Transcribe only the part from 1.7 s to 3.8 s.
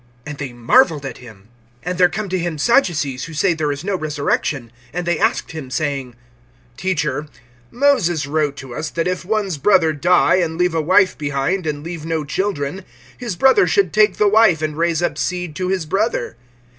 (18)And there come to him Sadducees, who say there